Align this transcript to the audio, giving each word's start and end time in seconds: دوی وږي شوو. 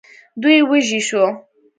دوی 0.41 0.57
وږي 0.69 1.01
شوو. 1.07 1.25